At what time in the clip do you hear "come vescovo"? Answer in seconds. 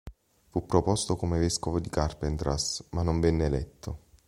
1.15-1.79